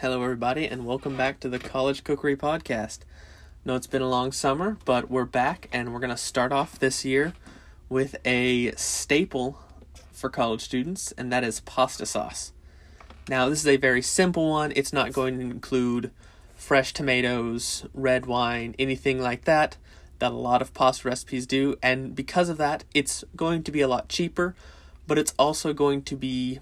[0.00, 3.00] Hello, everybody, and welcome back to the College Cookery Podcast.
[3.66, 6.78] No, it's been a long summer, but we're back, and we're going to start off
[6.78, 7.34] this year
[7.90, 9.58] with a staple
[10.10, 12.54] for college students, and that is pasta sauce.
[13.28, 14.72] Now, this is a very simple one.
[14.74, 16.12] It's not going to include
[16.54, 19.76] fresh tomatoes, red wine, anything like that
[20.18, 23.82] that a lot of pasta recipes do, and because of that, it's going to be
[23.82, 24.54] a lot cheaper,
[25.06, 26.60] but it's also going to be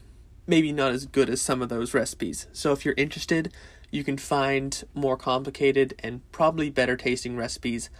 [0.48, 2.48] maybe not as good as some of those recipes.
[2.52, 3.52] So if you're interested,
[3.90, 7.90] you can find more complicated and probably better tasting recipes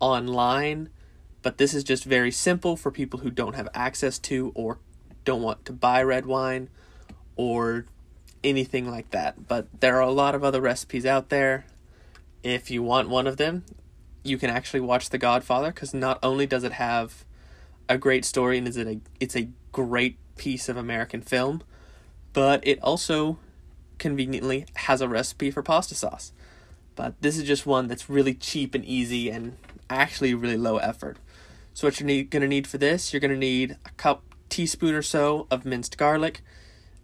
[0.00, 0.88] online.
[1.42, 4.78] But this is just very simple for people who don't have access to or
[5.24, 6.70] don't want to buy red wine
[7.36, 7.84] or
[8.42, 9.46] anything like that.
[9.46, 11.66] But there are a lot of other recipes out there.
[12.42, 13.64] If you want one of them,
[14.22, 17.24] you can actually watch The Godfather because not only does it have
[17.88, 21.62] a great story and is it a it's a great piece of American film,
[22.32, 23.38] but it also
[23.98, 26.32] conveniently has a recipe for pasta sauce.
[26.96, 29.56] But this is just one that's really cheap and easy and
[29.88, 31.18] actually really low effort.
[31.74, 35.02] So what you're need, gonna need for this, you're gonna need a cup teaspoon or
[35.02, 36.42] so of minced garlic,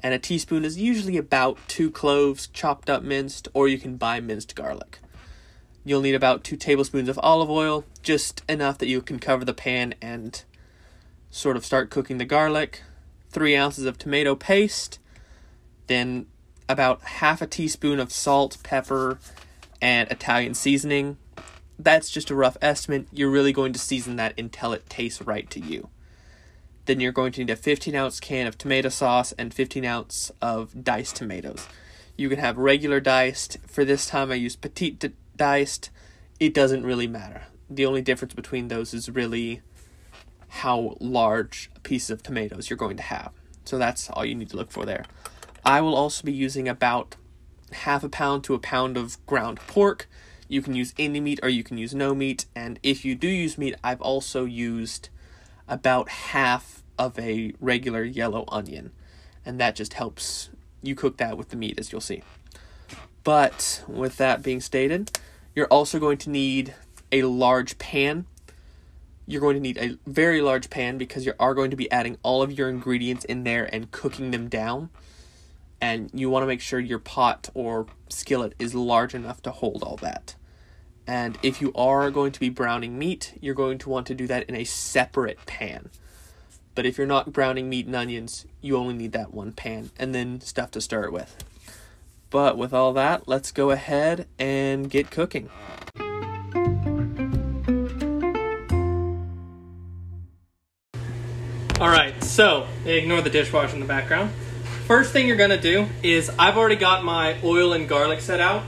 [0.03, 4.21] and a teaspoon is usually about two cloves chopped up minced, or you can buy
[4.21, 4.99] minced garlic.
[5.85, 9.55] You'll need about two tablespoons of olive oil, just enough that you can cover the
[9.55, 10.43] pan and
[11.31, 12.83] sort of start cooking the garlic.
[13.31, 14.99] Three ounces of tomato paste,
[15.87, 16.27] then
[16.69, 19.19] about half a teaspoon of salt, pepper,
[19.81, 21.17] and Italian seasoning.
[21.79, 23.07] That's just a rough estimate.
[23.13, 25.89] You're really going to season that until it tastes right to you.
[26.87, 30.33] Then you're going to need a 15 ounce can of tomato sauce and 15 ounce
[30.41, 31.67] of diced tomatoes.
[32.17, 33.59] You can have regular diced.
[33.67, 35.05] For this time, I use petite
[35.37, 35.91] diced.
[36.41, 37.43] It doesn't really matter.
[37.69, 39.63] The only difference between those is really
[40.49, 43.33] how large a piece of tomatoes you're going to have.
[43.65, 45.05] So that's all you need to look for there.
[45.67, 47.17] I will also be using about
[47.73, 50.09] half a pound to a pound of ground pork.
[50.47, 52.47] You can use any meat or you can use no meat.
[52.55, 55.09] And if you do use meat, I've also used
[55.67, 58.93] about half of a regular yellow onion.
[59.45, 60.51] And that just helps
[60.83, 62.23] you cook that with the meat, as you'll see.
[63.25, 65.19] But with that being stated,
[65.57, 66.75] you're also going to need
[67.11, 68.27] a large pan.
[69.27, 72.19] You're going to need a very large pan because you are going to be adding
[72.23, 74.91] all of your ingredients in there and cooking them down
[75.81, 79.83] and you want to make sure your pot or skillet is large enough to hold
[79.83, 80.35] all that.
[81.07, 84.27] And if you are going to be browning meat, you're going to want to do
[84.27, 85.91] that in a separate pan.
[86.75, 90.15] But if you're not browning meat and onions, you only need that one pan and
[90.15, 91.45] then stuff to stir it with.
[92.29, 95.49] But with all that, let's go ahead and get cooking.
[101.79, 104.33] All right, so ignore the dishwasher in the background.
[104.87, 108.63] First thing you're gonna do is I've already got my oil and garlic set out.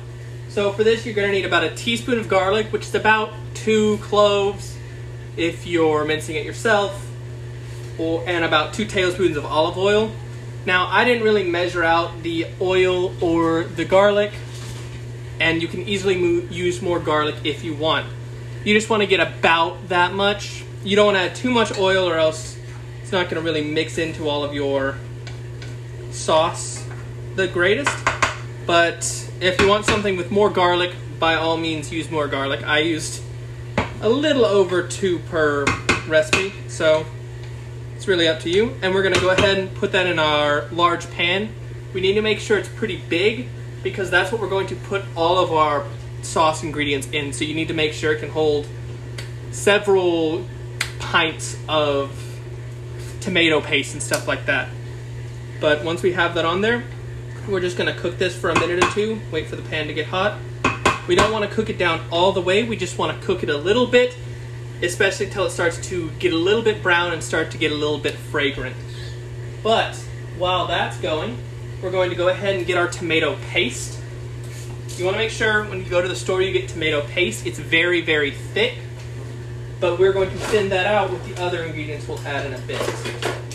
[0.48, 3.98] So for this, you're gonna need about a teaspoon of garlic, which is about two
[3.98, 4.76] cloves
[5.36, 7.06] if you're mincing it yourself,
[7.98, 10.10] or, and about two tablespoons of olive oil.
[10.66, 14.32] Now, I didn't really measure out the oil or the garlic,
[15.38, 16.18] and you can easily
[16.52, 18.08] use more garlic if you want.
[18.64, 20.64] You just want to get about that much.
[20.82, 22.58] You don't want to add too much oil, or else
[23.02, 24.96] it's not to really mix into all of your
[26.18, 26.84] sauce
[27.36, 27.96] the greatest,
[28.66, 32.66] but if you want something with more garlic, by all means use more garlic.
[32.66, 33.22] I used
[34.00, 35.64] a little over two per
[36.06, 37.06] recipe, so
[37.96, 38.74] it's really up to you.
[38.82, 41.50] And we're gonna go ahead and put that in our large pan.
[41.94, 43.48] We need to make sure it's pretty big
[43.82, 45.86] because that's what we're going to put all of our
[46.22, 47.32] sauce ingredients in.
[47.32, 48.66] So you need to make sure it can hold
[49.50, 50.44] several
[50.98, 52.10] pints of
[53.20, 54.68] tomato paste and stuff like that.
[55.60, 56.84] But once we have that on there,
[57.48, 59.94] we're just gonna cook this for a minute or two, wait for the pan to
[59.94, 60.38] get hot.
[61.08, 63.56] We don't wanna cook it down all the way, we just wanna cook it a
[63.56, 64.16] little bit,
[64.82, 67.74] especially until it starts to get a little bit brown and start to get a
[67.74, 68.76] little bit fragrant.
[69.62, 69.96] But
[70.36, 71.38] while that's going,
[71.82, 73.98] we're going to go ahead and get our tomato paste.
[74.96, 77.58] You wanna make sure when you go to the store you get tomato paste, it's
[77.58, 78.74] very, very thick,
[79.80, 82.58] but we're going to thin that out with the other ingredients we'll add in a
[82.58, 83.47] bit.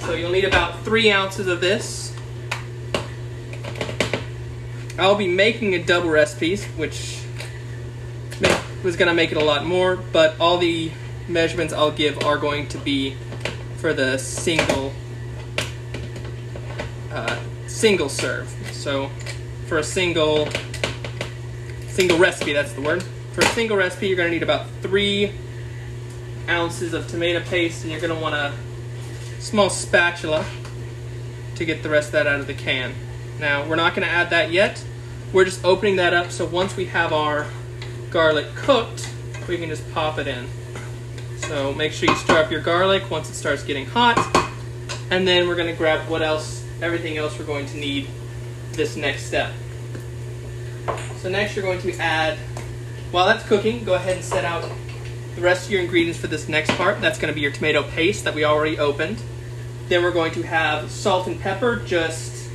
[0.00, 2.14] So you'll need about three ounces of this.
[4.98, 7.22] I'll be making a double recipe, which
[8.82, 10.90] was going to make it a lot more, but all the
[11.28, 13.16] measurements I'll give are going to be
[13.76, 14.92] for the single
[17.12, 18.48] uh, single serve.
[18.72, 19.10] So
[19.66, 20.48] for a single
[21.88, 23.02] single recipe, that's the word.
[23.32, 25.32] For a single recipe, you're going to need about three
[26.48, 28.52] ounces of tomato paste, and you're going to want to
[29.40, 30.44] small spatula
[31.56, 32.94] to get the rest of that out of the can.
[33.40, 34.84] Now, we're not going to add that yet.
[35.32, 37.46] We're just opening that up so once we have our
[38.10, 39.12] garlic cooked,
[39.48, 40.46] we can just pop it in.
[41.38, 44.18] So make sure you stir up your garlic once it starts getting hot.
[45.10, 48.08] And then we're going to grab what else, everything else we're going to need
[48.72, 49.52] this next step.
[51.18, 52.38] So next you're going to add,
[53.10, 54.70] while that's cooking, go ahead and set out
[55.34, 57.00] the rest of your ingredients for this next part.
[57.00, 59.22] That's going to be your tomato paste that we already opened.
[59.88, 62.48] Then we're going to have salt and pepper, just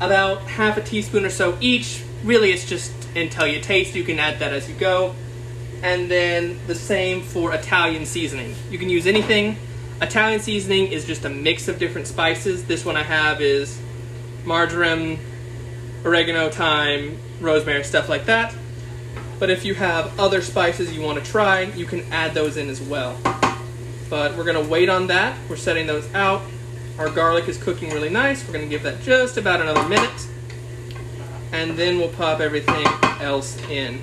[0.00, 2.02] about half a teaspoon or so each.
[2.24, 3.94] Really, it's just until you taste.
[3.94, 5.14] You can add that as you go.
[5.82, 8.54] And then the same for Italian seasoning.
[8.70, 9.56] You can use anything.
[10.00, 12.64] Italian seasoning is just a mix of different spices.
[12.64, 13.78] This one I have is
[14.44, 15.18] marjoram,
[16.04, 18.54] oregano, thyme, rosemary, stuff like that.
[19.38, 22.68] But if you have other spices you want to try, you can add those in
[22.68, 23.16] as well.
[24.10, 25.38] But we're going to wait on that.
[25.48, 26.42] We're setting those out.
[26.98, 28.44] Our garlic is cooking really nice.
[28.44, 30.26] We're going to give that just about another minute.
[31.52, 32.86] And then we'll pop everything
[33.20, 34.00] else in.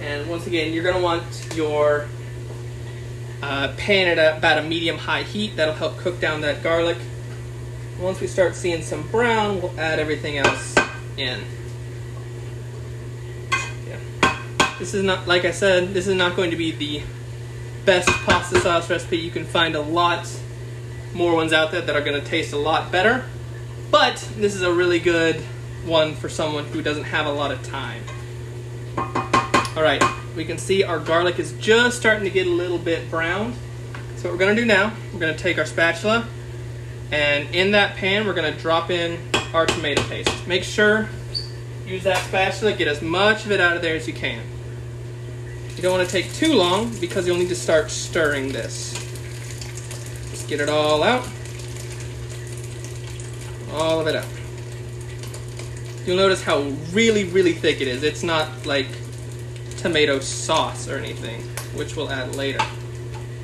[0.00, 1.24] And once again, you're going to want
[1.54, 2.06] your
[3.42, 5.56] uh, pan at about a medium-high heat.
[5.56, 6.96] That'll help cook down that garlic.
[8.00, 10.76] Once we start seeing some brown, we'll add everything else
[11.16, 11.42] in.
[13.88, 14.38] Yeah.
[14.78, 17.02] This is not, like I said, this is not going to be the
[17.84, 19.18] best pasta sauce recipe.
[19.18, 20.30] You can find a lot
[21.12, 23.24] more ones out there that are going to taste a lot better.
[23.90, 25.40] But this is a really good
[25.84, 28.04] one for someone who doesn't have a lot of time.
[28.96, 30.02] All right,
[30.36, 33.54] we can see our garlic is just starting to get a little bit browned.
[34.16, 36.28] So what we're gonna do now, we're gonna take our spatula
[37.10, 39.18] and in that pan, we're gonna drop in
[39.54, 40.30] our tomato paste.
[40.46, 41.08] Make sure,
[41.86, 44.42] use that spatula, get as much of it out of there as you can.
[45.76, 48.92] You don't wanna take too long because you'll need to start stirring this.
[50.30, 51.26] Just get it all out.
[53.72, 54.26] All of it out.
[56.04, 56.60] You'll notice how
[56.92, 58.02] really, really thick it is.
[58.02, 58.88] It's not like
[59.76, 61.42] tomato sauce or anything,
[61.76, 62.64] which we'll add later.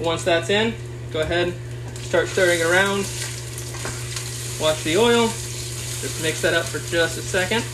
[0.01, 0.75] Once that's in,
[1.13, 1.55] go ahead,
[2.01, 3.07] start stirring around.
[4.61, 5.27] Watch the oil.
[5.27, 7.65] Just mix that up for just a second.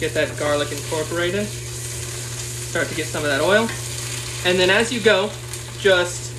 [0.00, 1.46] Get that garlic incorporated.
[1.46, 3.68] Start to get some of that oil.
[4.44, 5.30] And then as you go,
[5.78, 6.32] just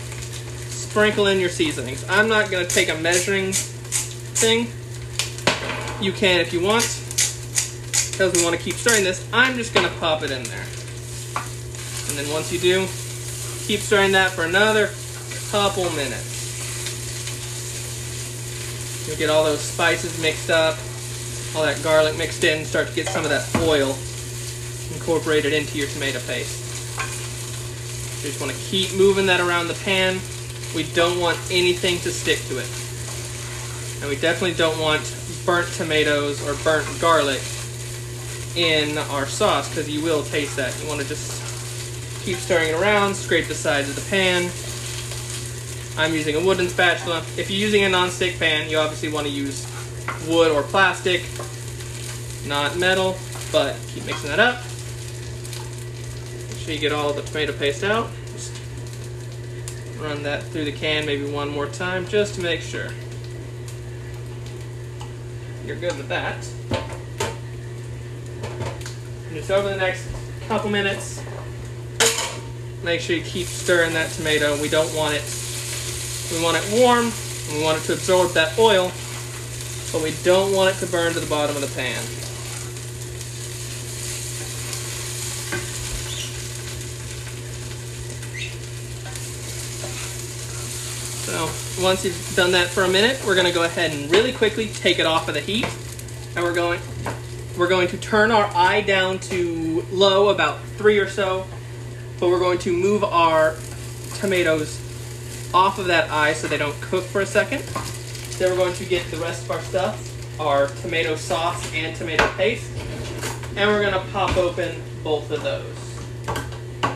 [0.69, 2.03] sprinkle in your seasonings.
[2.09, 4.67] I'm not going to take a measuring thing.
[6.03, 6.83] You can if you want.
[8.11, 10.65] Because we want to keep stirring this, I'm just going to pop it in there.
[12.09, 12.85] And then once you do,
[13.65, 14.89] keep stirring that for another
[15.49, 16.32] couple minutes.
[19.05, 20.77] You'll get all those spices mixed up,
[21.55, 23.95] all that garlic mixed in, start to get some of that oil
[24.93, 26.59] incorporated into your tomato paste.
[28.23, 30.19] You just want to keep moving that around the pan.
[30.73, 32.69] We don't want anything to stick to it.
[34.01, 35.03] And we definitely don't want
[35.45, 37.41] burnt tomatoes or burnt garlic
[38.55, 40.79] in our sauce because you will taste that.
[40.81, 41.41] You want to just
[42.23, 44.49] keep stirring it around, scrape the sides of the pan.
[45.95, 47.19] I'm using a wooden spatula.
[47.37, 49.67] If you're using a non-stick pan, you obviously want to use
[50.27, 51.23] wood or plastic,
[52.47, 53.15] not metal,
[53.51, 54.63] but keep mixing that up.
[56.49, 58.09] Make sure you get all the tomato paste out.
[58.31, 58.59] Just
[59.99, 62.89] run that through the can maybe one more time just to make sure.
[65.65, 66.45] You're good with that.
[69.27, 70.07] And just over the next
[70.47, 71.21] couple minutes,
[72.83, 74.61] make sure you keep stirring that tomato.
[74.61, 75.21] We don't want it,
[76.33, 78.91] we want it warm, and we want it to absorb that oil,
[79.91, 82.01] but we don't want it to burn to the bottom of the pan.
[91.23, 94.33] So once you've done that for a minute, we're going to go ahead and really
[94.33, 95.67] quickly take it off of the heat,
[96.35, 96.79] and we're going
[97.57, 101.45] we're going to turn our eye down to low, about three or so,
[102.19, 103.55] but we're going to move our
[104.15, 104.79] tomatoes
[105.53, 107.63] off of that eye so they don't cook for a second.
[108.39, 112.27] Then we're going to get the rest of our stuff, our tomato sauce and tomato
[112.35, 112.69] paste,
[113.55, 115.75] and we're going to pop open both of those.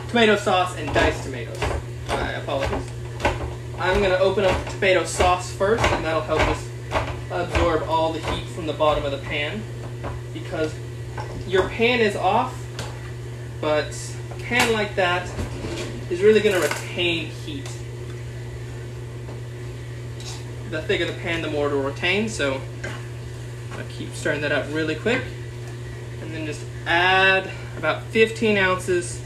[0.08, 1.58] Tomato sauce and diced tomatoes.
[2.08, 2.82] I apologize.
[3.78, 6.68] I'm going to open up the tomato sauce first, and that'll help us
[7.30, 9.62] absorb all the heat from the bottom of the pan
[10.34, 10.74] because
[11.46, 12.58] your pan is off,
[13.60, 13.96] but
[14.32, 15.30] a pan like that
[16.10, 17.70] is really going to retain heat.
[20.70, 22.60] The thicker the pan, the more it will retain, so
[23.72, 25.22] I keep stirring that up really quick.
[26.20, 29.20] And then just add about 15 ounces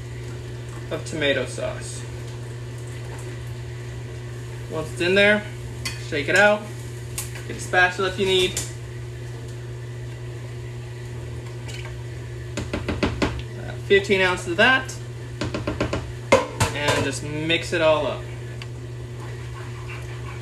[0.91, 2.03] of tomato sauce.
[4.71, 5.43] Once it's in there,
[6.13, 6.61] Shake it out.
[7.49, 8.61] Get a spatula if you need.
[13.59, 14.95] Uh, 15 ounces of that.
[16.75, 18.21] And just mix it all up.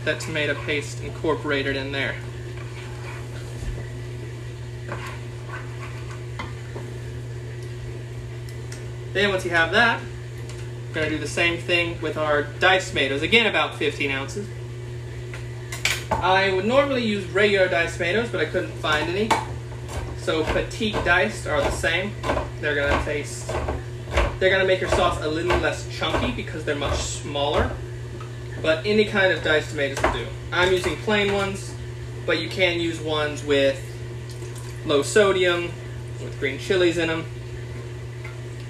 [0.04, 2.16] That tomato paste incorporated in there.
[9.12, 10.00] Then once you have that,
[10.88, 13.23] we're going to do the same thing with our diced tomatoes.
[13.23, 14.49] Again, about 15 ounces.
[16.11, 19.28] I would normally use regular diced tomatoes, but I couldn't find any.
[20.19, 22.12] So petite diced are the same.
[22.61, 23.49] They're going to taste,
[24.38, 27.71] they're going to make your sauce a little less chunky because they're much smaller.
[28.62, 30.26] But any kind of diced tomatoes will do.
[30.52, 31.74] I'm using plain ones,
[32.26, 33.82] but you can use ones with
[34.84, 35.70] low sodium,
[36.22, 37.24] with green chilies in them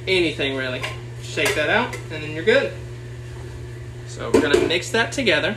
[0.07, 0.83] anything really.
[1.23, 2.73] Shake that out, and then you're good.
[4.07, 5.57] So we're gonna mix that together.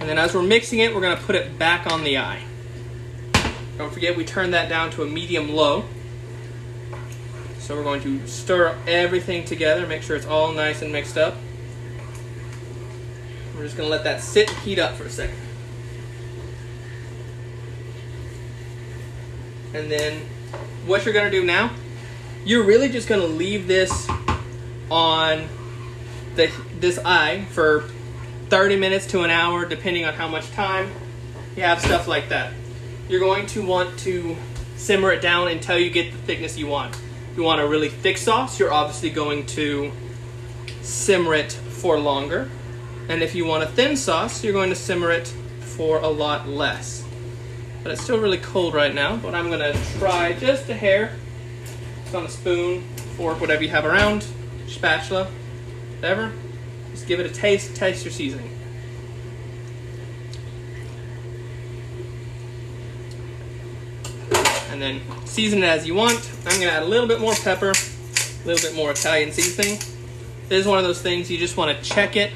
[0.00, 2.42] And then as we're mixing it, we're gonna put it back on the eye.
[3.78, 5.84] Don't forget we turn that down to a medium low.
[7.72, 11.36] So we're going to stir everything together, make sure it's all nice and mixed up.
[13.56, 15.38] We're just gonna let that sit and heat up for a second.
[19.72, 20.20] And then
[20.84, 21.74] what you're going to do now,
[22.44, 24.06] you're really just going to leave this
[24.90, 25.48] on
[26.34, 27.88] the this eye for
[28.50, 30.92] 30 minutes to an hour, depending on how much time
[31.56, 32.52] you have, stuff like that.
[33.08, 34.36] You're going to want to
[34.76, 36.94] simmer it down until you get the thickness you want.
[37.36, 39.90] You want a really thick sauce, you're obviously going to
[40.82, 42.50] simmer it for longer.
[43.08, 46.46] And if you want a thin sauce, you're going to simmer it for a lot
[46.46, 47.04] less.
[47.82, 51.16] But it's still really cold right now, but I'm gonna try just a hair.
[52.04, 52.82] It's on a spoon,
[53.16, 54.24] fork, whatever you have around,
[54.68, 55.28] spatula,
[55.96, 56.30] whatever.
[56.92, 58.51] Just give it a taste, taste your seasoning.
[64.72, 66.28] And then season it as you want.
[66.46, 69.78] I'm gonna add a little bit more pepper, a little bit more Italian seasoning.
[70.48, 72.32] This is one of those things you just wanna check it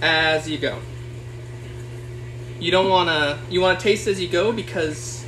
[0.00, 0.80] as you go
[2.58, 5.24] you don't want to you want to taste as you go because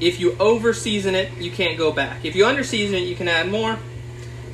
[0.00, 3.16] if you over season it you can't go back if you under season it you
[3.16, 3.78] can add more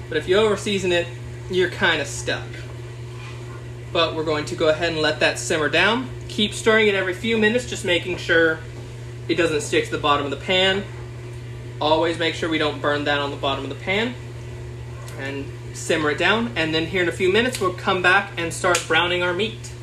[0.08, 1.06] but if you over season it
[1.50, 2.46] you're kind of stuck
[3.92, 7.14] but we're going to go ahead and let that simmer down keep stirring it every
[7.14, 8.58] few minutes just making sure
[9.28, 10.82] it doesn't stick to the bottom of the pan
[11.80, 14.14] always make sure we don't burn that on the bottom of the pan
[15.18, 18.52] and simmer it down and then here in a few minutes we'll come back and
[18.52, 19.74] start browning our meat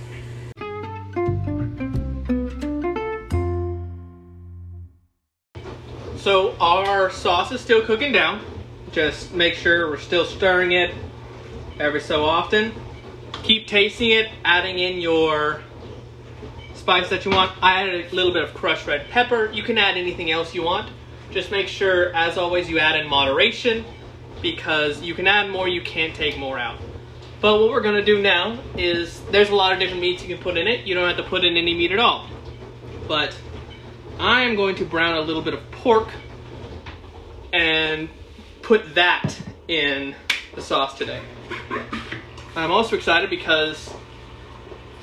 [6.22, 8.46] So our sauce is still cooking down.
[8.92, 10.94] Just make sure we're still stirring it
[11.80, 12.74] every so often.
[13.42, 15.64] Keep tasting it, adding in your
[16.92, 17.54] spice that you want.
[17.64, 19.50] I added a little bit of crushed red pepper.
[19.54, 20.92] You can add anything else you want.
[21.30, 23.86] Just make sure, as always, you add in moderation
[24.42, 26.78] because you can add more, you can't take more out.
[27.40, 30.44] But what we're gonna do now is, there's a lot of different meats you can
[30.44, 30.86] put in it.
[30.86, 32.28] You don't have to put in any meat at all.
[33.08, 33.38] But
[34.20, 36.10] I am going to brown a little bit of pork
[37.54, 38.10] and
[38.64, 39.34] put that
[39.70, 40.14] in
[40.56, 41.22] the sauce today.
[42.54, 43.94] I'm also excited because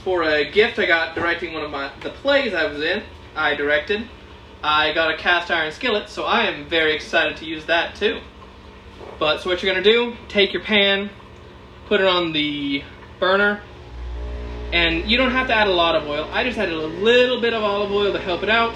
[0.05, 3.02] for a gift I got directing one of my the plays I was in,
[3.35, 4.09] I directed,
[4.62, 8.21] I got a cast iron skillet, so I am very excited to use that too.
[9.19, 11.11] But so what you're gonna do, take your pan,
[11.87, 12.83] put it on the
[13.21, 13.62] burner,
[14.73, 16.28] and you don't have to add a lot of oil.
[16.33, 18.75] I just added a little bit of olive oil to help it out.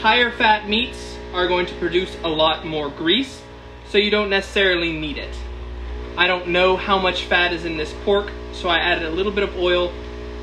[0.00, 3.42] Higher fat meats are going to produce a lot more grease,
[3.88, 5.34] so you don't necessarily need it.
[6.16, 9.32] I don't know how much fat is in this pork, so I added a little
[9.32, 9.92] bit of oil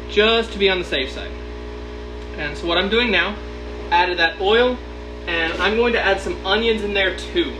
[0.10, 1.32] just to be on the safe side.
[2.38, 3.36] And so what I'm doing now,
[3.92, 4.78] added that oil,
[5.28, 7.54] and I'm going to add some onions in there too.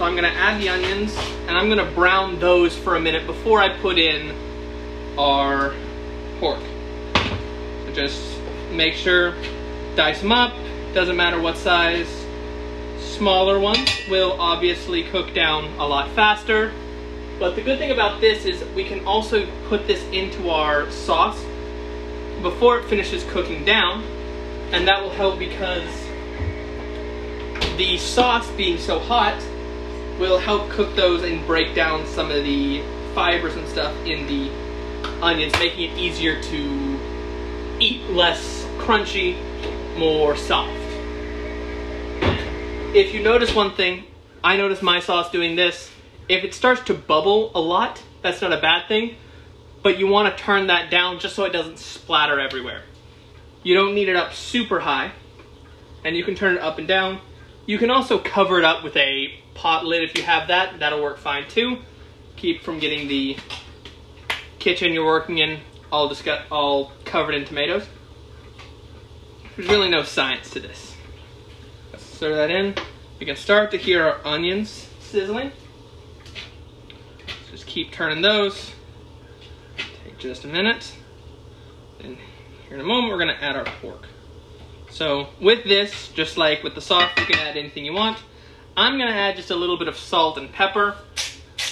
[0.00, 1.14] So I'm gonna add the onions,
[1.46, 4.34] and I'm gonna brown those for a minute before I put in
[5.18, 5.74] our
[6.38, 6.60] pork.
[7.84, 8.38] So just
[8.72, 9.34] make sure,
[9.96, 10.54] dice them up,
[10.94, 12.08] doesn't matter what size.
[12.98, 16.72] Smaller ones will obviously cook down a lot faster.
[17.38, 21.44] But the good thing about this is we can also put this into our sauce
[22.42, 24.02] before it finishes cooking down.
[24.72, 25.88] And that will help because
[27.76, 29.42] the sauce being so hot
[30.18, 32.82] will help cook those and break down some of the
[33.14, 34.50] fibers and stuff in the
[35.22, 37.00] onions, making it easier to
[37.80, 39.36] eat less crunchy,
[39.96, 40.80] more soft
[42.92, 44.02] if you notice one thing,
[44.42, 45.90] I notice my sauce doing this.
[46.28, 49.14] If it starts to bubble a lot, that's not a bad thing.
[49.82, 52.82] But you want to turn that down just so it doesn't splatter everywhere.
[53.62, 55.12] You don't need it up super high,
[56.04, 57.20] and you can turn it up and down.
[57.66, 60.78] You can also cover it up with a pot lid if you have that.
[60.80, 61.78] That'll work fine too.
[62.36, 63.36] Keep from getting the
[64.58, 65.60] kitchen you're working in
[65.92, 67.86] all discuss- all covered in tomatoes.
[69.56, 70.94] There's really no science to this.
[71.92, 72.74] Let's stir that in.
[73.18, 75.52] You can start to hear our onions sizzling.
[77.50, 78.72] Just keep turning those.
[80.20, 80.92] Just a minute.
[81.98, 82.18] And
[82.68, 84.06] here in a moment, we're gonna add our pork.
[84.90, 88.18] So with this, just like with the sauce, you can add anything you want.
[88.76, 90.94] I'm gonna add just a little bit of salt and pepper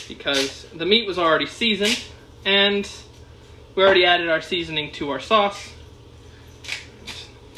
[0.09, 2.03] because the meat was already seasoned
[2.47, 2.91] and
[3.75, 5.75] we already added our seasoning to our sauce.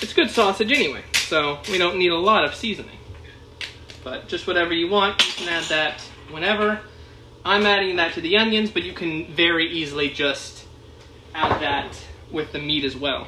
[0.00, 2.98] It's good sausage anyway, so we don't need a lot of seasoning.
[4.02, 6.00] But just whatever you want, you can add that
[6.32, 6.80] whenever.
[7.44, 10.66] I'm adding that to the onions, but you can very easily just
[11.34, 11.96] add that
[12.30, 13.26] with the meat as well.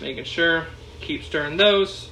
[0.00, 0.66] Making sure,
[1.00, 2.10] keep stirring those.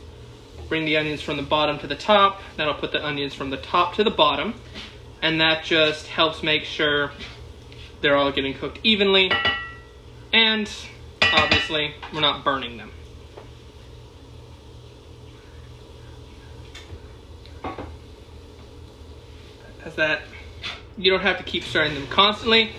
[0.69, 2.41] Bring the onions from the bottom to the top.
[2.57, 4.55] That'll put the onions from the top to the bottom.
[5.21, 7.13] And that just helps make sure
[8.01, 9.31] they're all getting cooked evenly.
[10.33, 10.71] And
[11.33, 12.91] obviously, we're not burning them.
[19.85, 20.23] As that,
[20.97, 22.73] you don't have to keep stirring them constantly,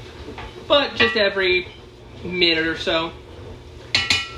[0.67, 1.67] but just every
[2.24, 3.12] minute or so,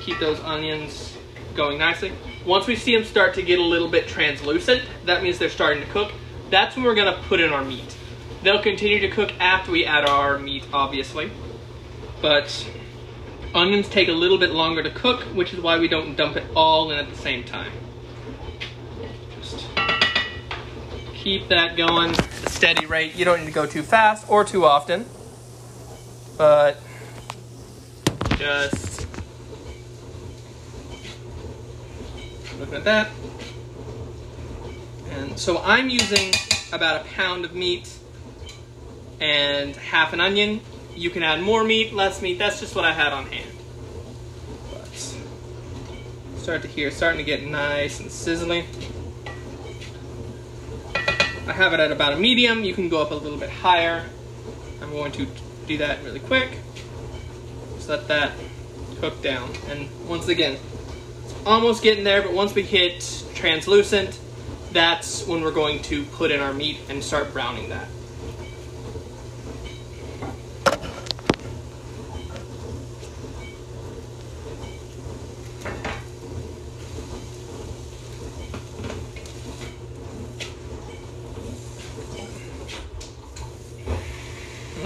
[0.01, 1.17] keep those onions
[1.55, 2.11] going nicely.
[2.45, 5.83] Once we see them start to get a little bit translucent, that means they're starting
[5.83, 6.11] to cook.
[6.49, 7.97] That's when we're gonna put in our meat.
[8.43, 11.31] They'll continue to cook after we add our meat, obviously.
[12.21, 12.67] But
[13.55, 16.43] onions take a little bit longer to cook, which is why we don't dump it
[16.55, 17.71] all in at the same time.
[19.39, 19.65] Just
[21.13, 23.15] keep that going at a steady rate.
[23.15, 25.05] You don't need to go too fast or too often.
[26.37, 26.77] But
[28.37, 29.07] just
[32.59, 33.09] looking at that.
[35.11, 36.33] And so I'm using
[36.73, 37.89] about a pound of meat
[39.19, 40.61] and half an onion.
[40.93, 42.37] You can add more meat, less meat.
[42.37, 43.51] That's just what I had on hand.
[44.71, 45.17] But
[46.37, 48.65] start to hear, starting to get nice and sizzling.
[51.47, 52.63] I have it at about a medium.
[52.63, 54.03] You can go up a little bit higher.
[54.81, 55.27] I'm going to
[55.67, 56.57] do that really quick.
[57.75, 58.33] Just let that
[58.99, 59.51] cook down.
[59.69, 60.57] And once again,
[61.45, 64.19] almost getting there, but once we hit translucent,
[64.71, 67.87] that's when we're going to put in our meat and start browning that.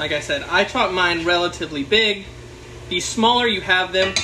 [0.09, 2.25] Like I said, I chop mine relatively big.
[2.89, 4.15] The smaller you have them,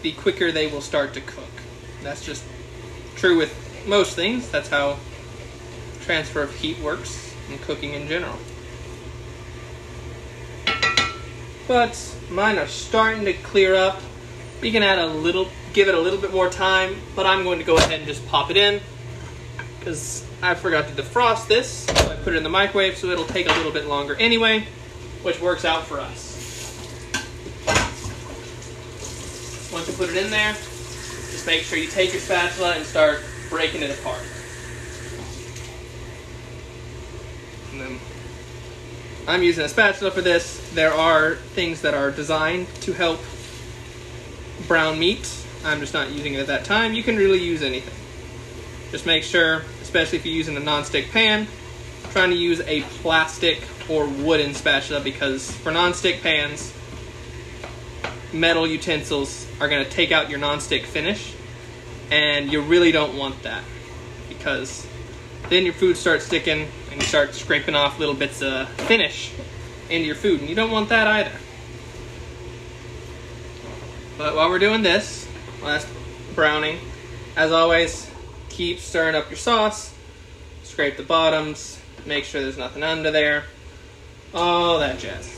[0.00, 1.50] the quicker they will start to cook.
[2.02, 2.42] That's just
[3.14, 4.48] true with most things.
[4.48, 4.96] That's how
[6.00, 8.38] transfer of heat works in cooking in general.
[11.68, 14.00] But mine are starting to clear up.
[14.62, 17.58] You can add a little, give it a little bit more time, but I'm going
[17.58, 18.80] to go ahead and just pop it in
[19.78, 21.84] because I forgot to defrost this.
[21.84, 24.66] So I put it in the microwave, so it'll take a little bit longer anyway,
[25.22, 26.34] which works out for us.
[29.72, 33.22] Once you put it in there, just make sure you take your spatula and start
[33.50, 34.22] breaking it apart.
[39.28, 40.70] I'm using a spatula for this.
[40.72, 43.20] There are things that are designed to help
[44.68, 45.28] brown meat.
[45.64, 46.94] I'm just not using it at that time.
[46.94, 47.94] You can really use anything.
[48.92, 51.48] Just make sure, especially if you're using a non-stick pan,
[52.16, 56.72] trying to use a plastic or wooden spatula because for non-stick pans,
[58.32, 61.34] metal utensils are going to take out your non-stick finish
[62.10, 63.62] and you really don't want that
[64.30, 64.86] because
[65.50, 69.30] then your food starts sticking and you start scraping off little bits of finish
[69.90, 71.38] into your food and you don't want that either.
[74.16, 75.28] But while we're doing this
[75.62, 75.86] last
[76.34, 76.78] browning
[77.36, 78.10] as always
[78.48, 79.92] keep stirring up your sauce
[80.62, 83.44] scrape the bottoms make sure there's nothing under there
[84.34, 85.36] all that jazz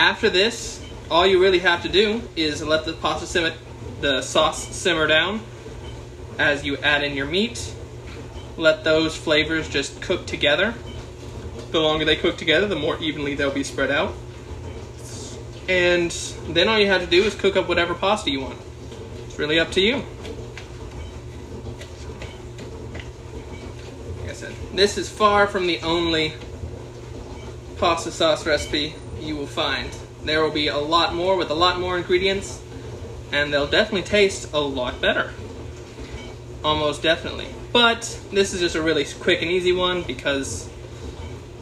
[0.00, 3.52] After this, all you really have to do is let the pasta simmer,
[4.00, 5.42] the sauce simmer down
[6.38, 7.74] as you add in your meat.
[8.56, 10.72] Let those flavors just cook together.
[11.70, 14.14] The longer they cook together, the more evenly they'll be spread out.
[15.68, 16.10] And
[16.48, 18.58] then all you have to do is cook up whatever pasta you want.
[19.26, 19.96] It's really up to you.
[24.22, 26.34] Like I said, this is far from the only
[27.78, 29.90] pasta sauce recipe you will find.
[30.22, 32.60] There will be a lot more with a lot more ingredients,
[33.32, 35.32] and they'll definitely taste a lot better.
[36.62, 37.48] Almost definitely.
[37.72, 40.68] But this is just a really quick and easy one because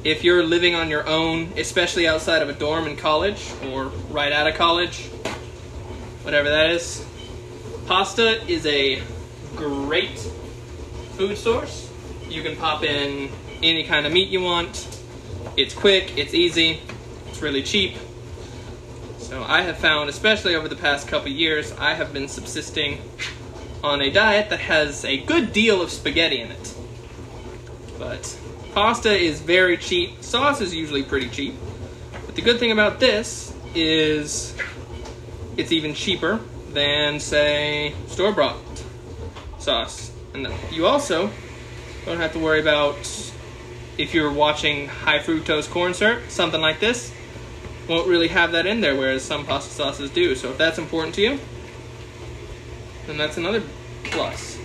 [0.05, 4.33] if you're living on your own, especially outside of a dorm in college or right
[4.33, 5.07] out of college,
[6.23, 7.05] whatever that is,
[7.87, 9.03] pasta is a
[9.55, 10.19] great
[11.17, 11.88] food source.
[12.29, 13.31] You can pop in
[13.63, 14.87] any kind of meat you want.
[15.57, 16.81] It's quick, it's easy,
[17.27, 17.97] it's really cheap.
[19.19, 23.01] So I have found, especially over the past couple years, I have been subsisting
[23.83, 26.75] on a diet that has a good deal of spaghetti in it.
[27.99, 28.39] But
[28.75, 30.23] pasta is very cheap.
[30.23, 31.55] Sauce is usually pretty cheap.
[32.27, 34.55] But the good thing about this is
[35.57, 36.41] it's even cheaper
[36.73, 38.85] than, say, store-bought
[39.59, 40.13] sauce.
[40.35, 41.31] And you also
[42.09, 42.97] don't have to worry about
[43.99, 47.13] if you're watching high fructose corn syrup, something like this,
[47.87, 50.35] won't really have that in there, whereas some pasta sauces do.
[50.35, 51.39] So if that's important to you,
[53.07, 53.63] then that's another
[54.05, 54.59] plus.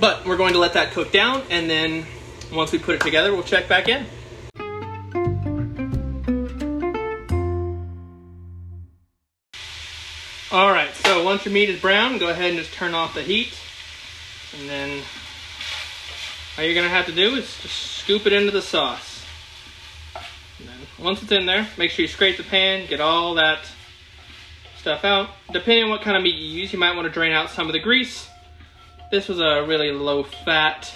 [0.00, 2.06] But we're going to let that cook down, and then
[2.52, 4.06] once we put it together, we'll check back in.
[10.50, 13.22] All right, so once your meat is brown, go ahead and just turn off the
[13.22, 13.52] heat.
[14.58, 15.02] And then
[16.56, 19.24] all you're gonna have to do is just scoop it into the sauce.
[20.98, 23.66] Once it's in there, make sure you scrape the pan, get all that
[24.78, 25.30] stuff out.
[25.52, 27.66] Depending on what kind of meat you use, you might want to drain out some
[27.66, 28.28] of the grease.
[29.10, 30.92] This was a really low fat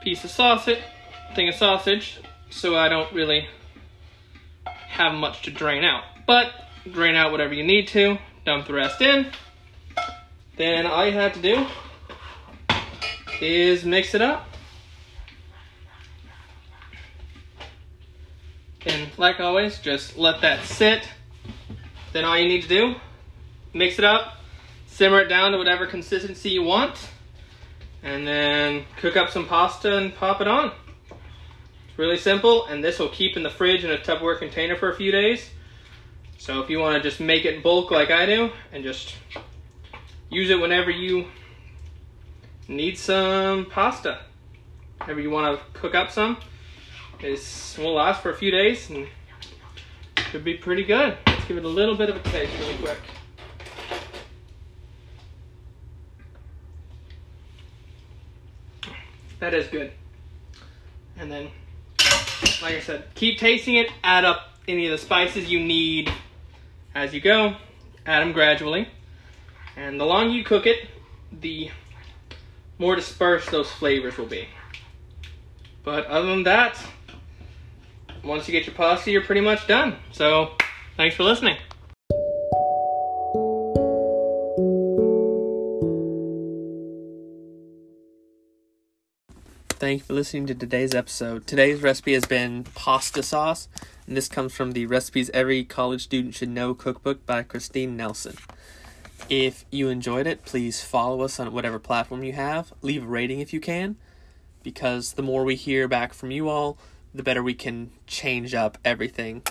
[0.00, 0.78] piece of sausage,
[1.34, 3.48] thing of sausage, so I don't really
[4.66, 6.04] have much to drain out.
[6.26, 6.52] But
[6.90, 9.26] drain out whatever you need to, dump the rest in.
[10.56, 11.66] Then all you have to do
[13.40, 14.46] is mix it up.
[18.86, 21.08] And like always, just let that sit.
[22.12, 22.94] Then all you need to do,
[23.74, 24.38] mix it up,
[24.86, 27.10] simmer it down to whatever consistency you want,
[28.02, 30.72] and then cook up some pasta and pop it on.
[31.10, 34.90] It's really simple, and this will keep in the fridge in a Tupperware container for
[34.90, 35.50] a few days.
[36.38, 39.14] So if you want to just make it bulk like I do, and just
[40.30, 41.26] use it whenever you
[42.68, 44.20] need some pasta.
[45.00, 46.36] Whenever you want to cook up some,
[47.20, 49.08] this will last for a few days and
[50.30, 51.16] should be pretty good.
[51.26, 52.98] Let's give it a little bit of a taste really quick.
[59.40, 59.92] That is good.
[61.16, 61.48] And then,
[62.60, 66.12] like I said, keep tasting it, add up any of the spices you need
[66.94, 67.56] as you go,
[68.04, 68.88] add them gradually.
[69.76, 70.88] And the longer you cook it,
[71.32, 71.70] the
[72.78, 74.48] more dispersed those flavors will be.
[75.84, 76.78] But other than that,
[78.24, 79.96] once you get your pasta, you're pretty much done.
[80.12, 80.52] So,
[80.96, 81.56] thanks for listening.
[89.80, 91.46] Thank you for listening to today's episode.
[91.46, 93.68] Today's recipe has been pasta sauce,
[94.08, 98.36] and this comes from the Recipes Every College Student Should Know cookbook by Christine Nelson.
[99.28, 102.72] If you enjoyed it, please follow us on whatever platform you have.
[102.80, 103.96] Leave a rating if you can,
[104.62, 106.78] because the more we hear back from you all,
[107.14, 109.42] the better we can change up everything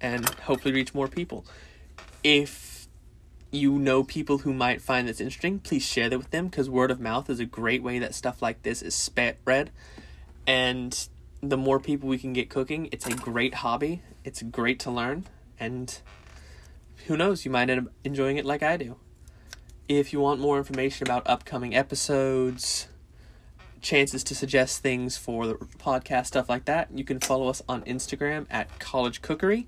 [0.00, 1.44] and hopefully reach more people.
[2.22, 2.86] If
[3.50, 6.92] you know people who might find this interesting, please share that with them because word
[6.92, 9.70] of mouth is a great way that stuff like this is spread.
[10.46, 11.08] And
[11.40, 14.02] the more people we can get cooking, it's a great hobby.
[14.22, 15.24] It's great to learn.
[15.58, 15.98] And
[17.06, 18.96] who knows, you might end up enjoying it like I do.
[19.88, 22.88] If you want more information about upcoming episodes,
[23.82, 27.82] chances to suggest things for the podcast, stuff like that, you can follow us on
[27.82, 29.66] Instagram at College Cookery.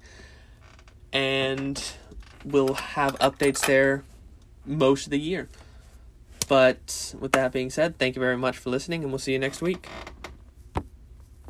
[1.13, 1.83] And
[2.45, 4.05] we'll have updates there
[4.65, 5.49] most of the year.
[6.49, 9.39] But with that being said, thank you very much for listening, and we'll see you
[9.39, 9.89] next week.